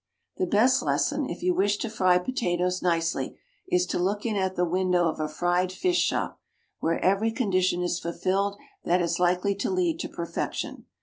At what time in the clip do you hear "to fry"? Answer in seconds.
1.77-2.17